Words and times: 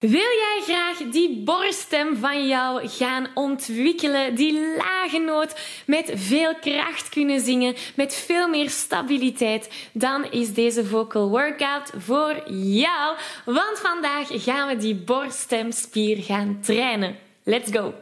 Wil 0.00 0.12
jij 0.12 0.60
graag 0.62 1.10
die 1.10 1.42
borststem 1.44 2.16
van 2.16 2.46
jou 2.46 2.88
gaan 2.88 3.26
ontwikkelen, 3.34 4.34
die 4.34 4.76
lage 4.76 5.18
noot 5.18 5.60
met 5.86 6.12
veel 6.14 6.54
kracht 6.54 7.08
kunnen 7.08 7.40
zingen, 7.40 7.74
met 7.94 8.14
veel 8.14 8.48
meer 8.48 8.70
stabiliteit, 8.70 9.70
dan 9.92 10.24
is 10.30 10.54
deze 10.54 10.84
vocal 10.84 11.28
workout 11.28 11.92
voor 11.96 12.50
jou. 12.52 13.16
Want 13.44 13.78
vandaag 13.78 14.28
gaan 14.30 14.68
we 14.68 14.76
die 14.76 14.94
borststemspier 14.94 16.22
gaan 16.22 16.58
trainen. 16.62 17.16
Let's 17.44 17.70
go! 17.70 17.94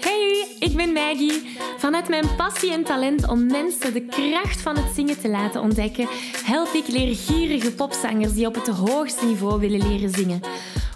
Hey, 0.00 0.56
ik 0.58 0.76
ben 0.76 0.92
Maggie. 0.92 1.56
Vanuit 1.76 2.08
mijn 2.08 2.36
passie 2.36 2.72
en 2.72 2.84
talent 2.84 3.28
om 3.28 3.46
mensen 3.46 3.92
de 3.92 4.04
kracht 4.06 4.60
van 4.60 4.76
het 4.76 4.94
zingen 4.94 5.20
te 5.20 5.28
laten 5.28 5.60
ontdekken, 5.60 6.08
help 6.44 6.72
ik 6.72 6.88
leergierige 6.88 7.74
popzangers 7.74 8.34
die 8.34 8.46
op 8.46 8.54
het 8.54 8.68
hoogste 8.68 9.24
niveau 9.24 9.60
willen 9.60 9.88
leren 9.88 10.10
zingen. 10.10 10.40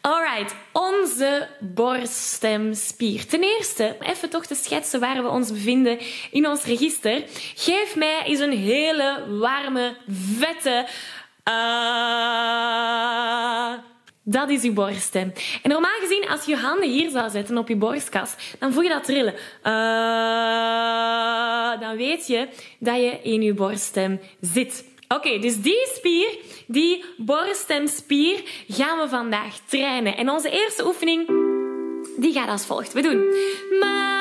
Alright, 0.00 0.54
onze 0.72 1.48
borststemspier. 1.58 3.26
Ten 3.26 3.42
eerste, 3.42 3.96
even 4.00 4.30
toch 4.30 4.46
te 4.46 4.54
schetsen 4.54 5.00
waar 5.00 5.22
we 5.22 5.28
ons 5.28 5.52
bevinden 5.52 5.98
in 6.30 6.48
ons 6.48 6.64
register. 6.64 7.22
Geef 7.54 7.96
mij 7.96 8.22
eens 8.24 8.40
een 8.40 8.56
hele 8.56 9.24
warme, 9.38 9.96
vette. 10.38 10.86
Uh... 11.48 11.54
Dat 14.22 14.50
is 14.50 14.62
je 14.62 14.72
borststem. 14.72 15.32
En 15.62 15.70
normaal 15.70 15.98
gezien, 16.00 16.28
als 16.28 16.44
je 16.44 16.50
je 16.50 16.56
handen 16.56 16.90
hier 16.90 17.10
zou 17.10 17.30
zetten 17.30 17.58
op 17.58 17.68
je 17.68 17.76
borstkas, 17.76 18.34
dan 18.58 18.72
voel 18.72 18.82
je 18.82 18.88
dat 18.88 19.04
trillen. 19.04 19.34
Uh... 19.64 19.70
Dan 21.80 21.96
weet 21.96 22.26
je 22.26 22.48
dat 22.78 22.96
je 22.96 23.18
in 23.22 23.42
je 23.42 23.54
borststem 23.54 24.20
zit. 24.40 24.84
Oké, 25.14 25.38
dus 25.38 25.60
die 25.60 25.88
spier, 25.94 26.38
die 26.66 27.04
borststemspier, 27.16 28.42
gaan 28.68 28.98
we 28.98 29.08
vandaag 29.08 29.54
trainen. 29.66 30.16
En 30.16 30.30
onze 30.30 30.50
eerste 30.50 30.86
oefening, 30.86 31.26
die 32.16 32.32
gaat 32.32 32.48
als 32.48 32.66
volgt. 32.66 32.92
We 32.92 33.02
doen 33.02 33.24
ma. 33.80 34.18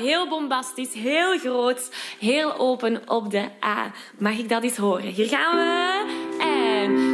Heel 0.00 0.28
bombastisch, 0.28 0.92
heel 0.92 1.38
groot, 1.38 1.90
heel 2.18 2.56
open 2.56 3.02
op 3.06 3.30
de 3.30 3.48
A. 3.64 3.92
Mag 4.18 4.38
ik 4.38 4.48
dat 4.48 4.62
eens 4.62 4.76
horen? 4.76 5.12
Hier 5.12 5.28
gaan 5.28 5.56
we. 5.56 6.04
En 6.38 7.11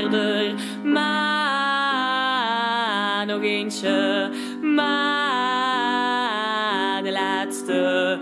verder. 0.00 0.54
Maar 0.84 1.26
nog 3.26 3.42
eentje. 3.42 4.30
Maar 4.62 5.82
de 7.02 7.12
laatste. 7.12 8.18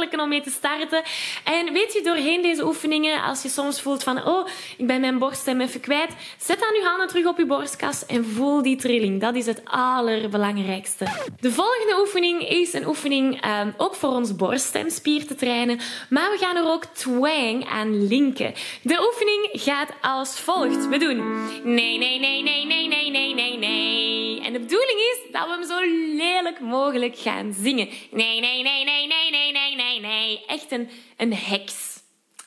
Een 0.00 0.06
hele 0.06 0.22
makkelijke 0.22 0.22
om 0.22 0.28
mee 0.28 0.40
te 0.40 0.50
starten. 0.50 1.02
En 1.44 1.72
weet 1.72 1.92
je, 1.92 2.02
doorheen 2.02 2.42
deze 2.42 2.66
oefeningen, 2.66 3.22
als 3.22 3.42
je 3.42 3.48
soms 3.48 3.80
voelt 3.80 4.02
van, 4.02 4.26
oh, 4.26 4.46
ik 4.76 4.86
ben 4.86 5.00
mijn 5.00 5.18
borststem 5.18 5.60
even 5.60 5.80
kwijt, 5.80 6.10
zet 6.38 6.60
dan 6.60 6.74
je 6.74 6.82
handen 6.84 7.08
terug 7.08 7.26
op 7.26 7.38
je 7.38 7.46
borstkas 7.46 8.06
en 8.06 8.24
voel 8.24 8.62
die 8.62 8.76
trilling. 8.76 9.20
Dat 9.20 9.34
is 9.34 9.46
het 9.46 9.60
allerbelangrijkste. 9.64 11.04
De 11.40 11.52
volgende 11.52 11.96
oefening 12.00 12.48
is 12.48 12.72
een 12.72 12.86
oefening 12.86 13.44
um, 13.46 13.74
ook 13.76 13.94
voor 13.94 14.10
ons 14.10 14.36
borststemspier 14.36 15.26
te 15.26 15.34
trainen, 15.34 15.80
maar 16.08 16.30
we 16.30 16.38
gaan 16.38 16.56
er 16.56 16.66
ook 16.66 16.84
twang 16.84 17.68
aan 17.68 18.06
linken. 18.06 18.54
De 18.82 19.06
oefening 19.06 19.48
gaat 19.52 19.90
als 20.00 20.40
volgt. 20.40 20.88
We 20.88 20.98
doen 20.98 21.16
nee, 21.64 21.98
nee, 21.98 22.18
nee, 22.18 22.42
nee, 22.42 22.66
nee, 22.66 22.88
nee, 22.88 23.10
nee, 23.10 23.34
nee, 23.34 23.58
nee. 23.58 24.40
En 24.42 24.52
de 24.52 24.60
bedoeling 24.60 24.98
is 24.98 25.32
dat 25.32 25.46
we 25.46 25.52
hem 25.52 25.64
zo 25.64 25.78
lelijk 26.16 26.60
mogelijk 26.60 27.18
gaan 27.18 27.54
zingen. 27.62 27.88
Nee, 28.10 28.40
nee, 28.40 28.62
nee, 28.62 28.84
nee, 28.84 29.06
nee, 29.06 29.30
nee, 29.30 29.52
nee, 29.52 29.74
nee, 29.74 29.89
nee. 29.98 30.44
Echt 30.46 30.72
een 30.72 30.88
een 31.16 31.34
heks. 31.34 32.02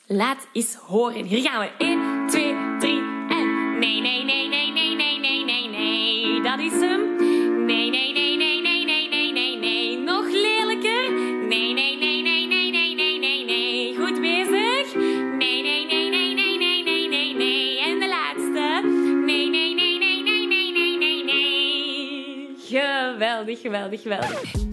Laat 0.06 0.46
eens 0.52 0.74
horen. 0.74 1.24
Hier 1.24 1.50
gaan 1.50 1.60
we. 1.60 1.70
1, 1.78 2.26
2, 2.28 2.54
3 2.78 2.92
en... 3.28 3.78
Nee, 3.78 4.00
nee, 4.00 4.24
nee, 4.24 4.48
nee, 4.48 4.72
nee, 4.72 4.94
nee, 4.94 5.18
nee, 5.18 5.44
nee, 5.44 5.68
nee. 5.68 6.42
Dat 6.42 6.58
is 6.58 6.72
hem. 6.72 7.16
Nee, 7.66 7.90
nee, 7.90 8.12
nee, 8.12 8.36
nee, 8.36 8.60
nee, 8.60 8.84
nee, 8.84 9.08
nee, 9.08 9.32
nee, 9.32 9.56
nee. 9.56 9.98
Nog 9.98 10.24
lelijker. 10.24 11.12
Nee, 11.48 11.72
nee, 11.72 11.96
nee, 11.96 12.22
nee, 12.22 12.46
nee, 12.46 12.70
nee, 12.70 12.94
nee, 12.94 13.18
nee, 13.18 13.44
nee. 13.44 13.96
Goed 13.96 14.20
bezig. 14.20 14.94
Nee, 15.38 15.62
nee, 15.62 15.86
nee, 15.86 16.08
nee, 16.08 16.34
nee, 16.34 16.58
nee, 16.58 16.82
nee, 16.82 17.08
nee, 17.08 17.34
nee. 17.34 17.78
En 17.78 18.00
de 18.00 18.08
laatste. 18.08 18.88
Nee, 19.24 19.48
nee, 19.48 19.74
nee, 19.74 19.98
nee, 19.98 20.22
nee, 20.22 20.46
nee, 20.46 20.72
nee, 20.72 20.96
nee, 20.96 21.24
nee. 21.24 22.54
Geweldig, 22.58 23.60
geweldig, 23.60 24.02
geweldig. 24.02 24.72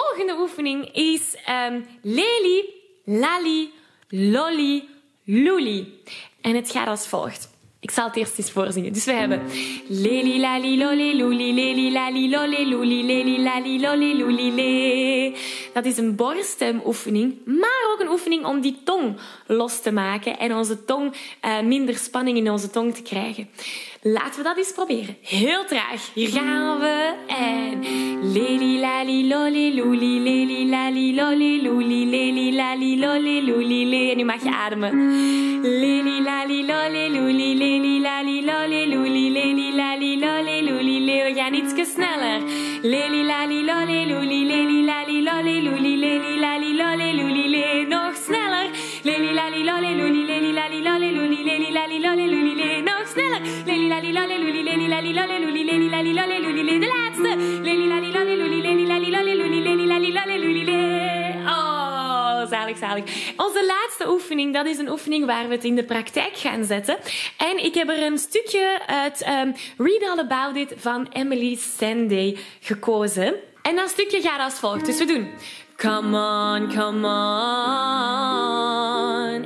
Volgende 0.00 0.40
oefening 0.40 0.94
is 0.94 1.34
um, 1.68 1.86
Leli, 2.02 2.64
Lali, 3.04 3.70
Lolly, 4.08 4.84
Luli. 5.24 6.02
En 6.40 6.54
het 6.54 6.70
gaat 6.70 6.86
als 6.86 7.08
volgt. 7.08 7.48
Ik 7.80 7.90
zal 7.90 8.06
het 8.06 8.16
eerst 8.16 8.38
eens 8.38 8.50
voorzingen. 8.50 8.92
Dus 8.92 9.04
we 9.04 9.12
hebben 9.12 9.42
Leli, 9.88 10.40
lali, 10.40 10.78
lolly, 10.78 11.12
luli, 11.12 11.54
leli, 11.54 11.92
lali, 11.92 12.30
lolly, 12.30 12.64
luli, 12.64 13.06
leli, 13.06 13.40
lali, 13.80 14.16
luli, 14.16 14.54
le. 14.54 15.36
Dat 15.72 15.84
is 15.84 15.96
een 15.96 16.16
borststemoefening, 16.16 17.34
maar 17.44 17.88
ook 17.92 18.00
een 18.00 18.08
oefening 18.08 18.44
om 18.44 18.60
die 18.60 18.76
tong 18.84 19.16
los 19.46 19.80
te 19.80 19.92
maken 19.92 20.38
en 20.38 20.56
onze 20.56 20.84
tong 20.84 21.14
uh, 21.44 21.60
minder 21.60 21.96
spanning 21.96 22.36
in 22.36 22.50
onze 22.50 22.70
tong 22.70 22.94
te 22.94 23.02
krijgen. 23.02 23.48
Laten 24.02 24.36
we 24.36 24.42
dat 24.42 24.56
eens 24.56 24.72
proberen. 24.72 25.16
Heel 25.20 25.64
traag. 25.64 26.10
Hier 26.14 26.28
gaan 26.28 26.78
we. 26.78 27.14
En 27.26 27.82
leli 28.32 28.59
lali 29.00 29.22
loli 29.32 29.66
luli 29.76 30.20
leli 30.26 30.68
lali 30.68 31.14
loli 31.18 31.62
luli 31.64 32.00
leli 32.12 32.52
lali 32.52 32.96
loli 33.02 33.36
luli 33.48 33.80
le. 33.92 34.00
En 34.12 34.18
nu 34.18 34.24
mag 34.24 34.40
je 34.44 34.50
ademen. 34.64 34.92
Leli 35.82 36.16
lali 36.28 36.58
loli 36.70 37.04
luli 37.14 37.48
leli 37.62 37.94
lali 38.06 38.36
loli 38.48 38.80
luli 38.92 39.24
leli 39.36 39.68
lali 39.80 40.10
loli 40.24 40.56
luli 40.68 40.96
le. 41.06 41.16
We 41.24 41.32
gaan 41.38 41.54
iets 41.54 41.72
sneller. 41.94 42.40
Leli 42.92 43.22
lali 43.30 43.58
loli 43.70 43.98
luli 44.10 44.40
leli 44.50 44.78
lali 44.90 45.18
loli 45.28 45.56
luli 45.66 45.94
leli 46.04 46.32
lali 46.44 46.70
loli 46.80 47.08
luli 47.18 47.46
le. 47.54 47.64
Nog 47.92 48.14
sneller. 48.24 48.68
Leli 49.08 49.32
lali 49.38 49.62
loli 49.68 49.90
luli 50.00 50.22
leli 50.30 50.52
lali 50.58 50.80
loli 50.88 51.10
luli 51.16 51.40
leli 51.48 51.70
lali 51.78 51.98
loli 52.04 52.26
luli 52.32 52.54
le. 52.60 52.70
Nog 52.88 53.06
sneller. 53.12 53.40
Leli 53.68 53.88
lali 53.92 54.12
loli 54.12 54.36
luli 54.44 54.62
leli 54.68 54.86
lali 54.94 55.12
loli 55.18 55.36
luli 55.44 55.62
leli 55.70 55.88
lali 55.88 56.12
loli 56.18 56.36
luli 56.44 56.62
le. 56.68 56.74
De 56.82 56.88
laatste. 56.92 57.32
Leli 57.66 57.86
lali 57.92 58.08
loli 58.16 58.36
luli 58.40 58.60
leli 58.66 58.86
Onze 63.36 63.66
laatste 63.66 64.08
oefening, 64.08 64.54
dat 64.54 64.66
is 64.66 64.78
een 64.78 64.90
oefening 64.90 65.26
waar 65.26 65.48
we 65.48 65.54
het 65.54 65.64
in 65.64 65.74
de 65.74 65.84
praktijk 65.84 66.36
gaan 66.36 66.64
zetten. 66.64 66.98
En 67.36 67.64
ik 67.64 67.74
heb 67.74 67.88
er 67.88 68.02
een 68.02 68.18
stukje 68.18 68.80
uit 68.86 69.26
um, 69.28 69.54
Read 69.78 70.02
All 70.02 70.18
About 70.18 70.56
It 70.56 70.74
van 70.76 71.08
Emily 71.12 71.54
Sanday 71.54 72.38
gekozen. 72.60 73.34
En 73.62 73.76
dat 73.76 73.88
stukje 73.88 74.20
gaat 74.20 74.40
als 74.40 74.54
volgt. 74.54 74.86
Dus 74.86 74.98
we 74.98 75.04
doen... 75.04 75.28
Come 75.76 76.16
on, 76.16 76.68
come 76.76 77.06
on. 77.06 77.80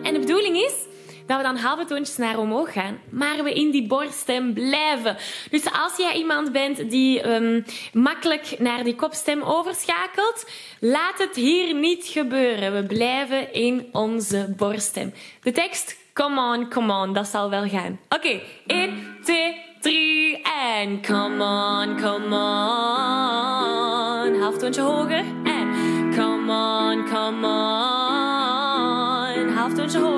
En 0.05 0.13
de 0.13 0.19
bedoeling 0.19 0.57
is 0.57 0.75
dat 1.27 1.37
we 1.37 1.43
dan 1.43 1.57
halve 1.57 1.85
toontjes 1.85 2.17
naar 2.17 2.39
omhoog 2.39 2.73
gaan, 2.73 2.99
maar 3.11 3.45
we 3.45 3.55
in 3.55 3.71
die 3.71 3.87
borststem 3.87 4.53
blijven. 4.53 5.17
Dus 5.51 5.73
als 5.73 5.97
jij 5.97 6.15
iemand 6.15 6.53
bent 6.53 6.91
die 6.91 7.29
um, 7.29 7.65
makkelijk 7.93 8.55
naar 8.59 8.85
die 8.85 8.95
kopstem 8.95 9.43
overschakelt, 9.43 10.51
laat 10.81 11.19
het 11.19 11.37
hier 11.37 11.75
niet 11.75 12.07
gebeuren. 12.07 12.75
We 12.75 12.83
blijven 12.87 13.53
in 13.53 13.89
onze 13.93 14.55
borststem. 14.57 15.15
De 15.43 15.53
tekst, 15.53 15.97
come 16.13 16.41
on, 16.41 16.69
come 16.69 16.93
on, 16.93 17.13
dat 17.13 17.27
zal 17.27 17.51
wel 17.51 17.69
gaan. 17.69 18.01
Oké, 18.09 18.17
okay, 18.17 18.43
1, 18.67 19.17
2, 19.23 19.57
3 19.81 20.43
en 20.43 21.03
come 21.03 21.45
on, 21.45 22.01
come 22.01 22.35
on. 22.35 24.41
Half 24.41 24.59
toontje 24.59 24.81
hoger 24.81 25.25
en 25.45 25.73
come 26.17 26.53
on, 26.53 27.09
come 27.09 27.47
on. 27.47 29.49
Half 29.55 29.75
toontje 29.75 29.99
hoger. 29.99 30.14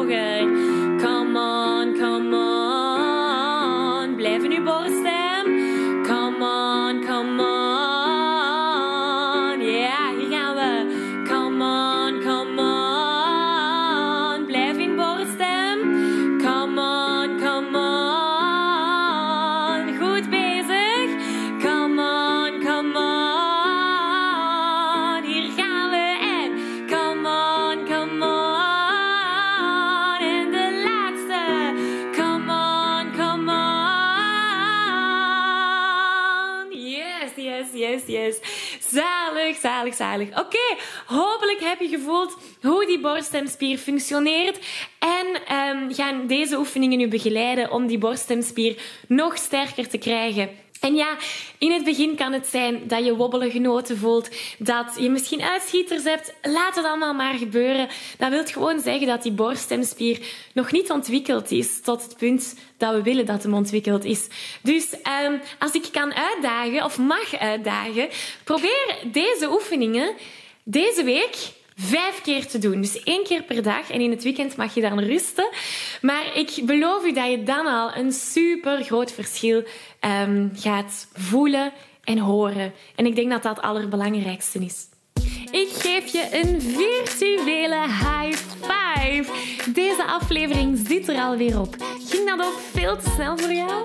Yes. 38.07 38.37
Zalig, 38.91 39.57
zalig, 39.57 39.95
zalig. 39.95 40.29
Oké, 40.29 40.77
hopelijk 41.07 41.61
heb 41.61 41.81
je 41.81 41.89
gevoeld 41.89 42.37
hoe 42.63 42.87
die 42.87 43.01
borststemspier 43.01 43.79
functioneert. 43.79 44.59
En 44.99 45.57
um, 45.57 45.95
gaan 45.95 46.27
deze 46.27 46.59
oefeningen 46.59 47.01
u 47.01 47.09
begeleiden 47.09 47.71
om 47.71 47.87
die 47.87 47.99
borststemspier 47.99 48.83
nog 49.09 49.37
sterker 49.37 49.89
te 49.89 49.99
krijgen. 49.99 50.49
En 50.87 50.95
ja, 50.95 51.17
in 51.59 51.73
het 51.73 51.85
begin 51.85 52.17
kan 52.17 52.33
het 52.33 52.47
zijn 52.47 52.87
dat 52.87 53.05
je 53.05 53.17
wobbelige 53.17 53.59
noten 53.59 53.99
voelt, 53.99 54.31
dat 54.59 54.95
je 54.99 55.11
misschien 55.11 55.43
uitschieters 55.43 56.05
hebt. 56.05 56.35
Laat 56.43 56.77
het 56.77 56.85
allemaal 56.85 57.15
maar 57.15 57.35
gebeuren. 57.35 57.89
Dat 58.19 58.31
wil 58.31 58.45
gewoon 58.45 58.81
zeggen 58.81 59.07
dat 59.07 59.23
die 59.23 59.33
borststemspier 59.33 60.27
nog 60.53 60.73
niet 60.73 60.91
ontwikkeld 60.91 61.51
is 61.51 61.81
tot 61.81 62.03
het 62.03 62.17
punt 62.17 62.55
dat 62.77 62.95
we 62.95 63.03
willen 63.03 63.27
dat 63.27 63.43
hem 63.43 63.55
ontwikkeld 63.55 64.05
is. 64.05 64.29
Dus 64.63 64.93
um, 65.25 65.41
als 65.59 65.73
ik 65.73 65.89
kan 65.93 66.15
uitdagen 66.15 66.85
of 66.85 66.99
mag 66.99 67.39
uitdagen, 67.39 68.09
probeer 68.45 68.97
deze 69.13 69.51
oefeningen 69.51 70.15
deze 70.63 71.05
week 71.05 71.37
vijf 71.77 72.21
keer 72.23 72.47
te 72.47 72.59
doen. 72.59 72.81
Dus 72.81 73.03
één 73.03 73.25
keer 73.25 73.43
per 73.43 73.63
dag. 73.63 73.91
En 73.91 74.01
in 74.01 74.11
het 74.11 74.23
weekend 74.23 74.57
mag 74.57 74.75
je 74.75 74.81
dan 74.81 74.99
rusten. 74.99 75.49
Maar 76.01 76.25
ik 76.35 76.63
beloof 76.65 77.05
u 77.05 77.13
dat 77.13 77.31
je 77.31 77.43
dan 77.43 77.67
al 77.67 77.97
een 77.97 78.13
super 78.13 78.85
groot 78.85 79.13
verschil 79.13 79.63
um, 80.01 80.51
gaat 80.55 81.09
voelen 81.13 81.73
en 82.05 82.19
horen. 82.19 82.73
En 82.95 83.07
ik 83.07 83.15
denk 83.15 83.31
dat 83.31 83.43
dat 83.43 83.57
het 83.57 83.65
allerbelangrijkste 83.65 84.59
is. 84.59 84.87
Ik 85.51 85.69
geef 85.69 86.07
je 86.07 86.29
een 86.33 86.61
virtuele 86.61 87.81
high 87.81 88.39
five. 88.61 89.33
Deze 89.73 90.05
aflevering 90.05 90.87
zit 90.87 91.09
er 91.09 91.21
alweer 91.21 91.61
op. 91.61 91.77
Ging 92.09 92.29
dat 92.29 92.47
ook 92.47 92.59
veel 92.73 92.97
te 92.97 93.11
snel 93.15 93.39
voor 93.39 93.53
jou? 93.53 93.85